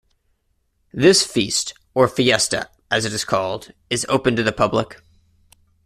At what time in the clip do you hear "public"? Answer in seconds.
4.51-4.99